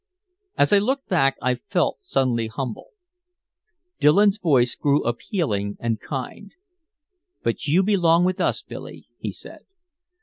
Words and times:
As 0.57 0.73
I 0.73 0.79
looked 0.79 1.09
back 1.09 1.37
I 1.43 1.53
felt 1.53 1.99
suddenly 2.01 2.47
humble. 2.47 2.87
Dillon's 3.99 4.39
voice 4.39 4.73
grew 4.73 5.03
appealing 5.03 5.77
and 5.79 5.99
kind. 5.99 6.55
"But 7.43 7.67
you 7.67 7.83
belong 7.83 8.25
with 8.25 8.41
us, 8.41 8.63
Billy," 8.63 9.05
he 9.19 9.31
said. 9.31 9.59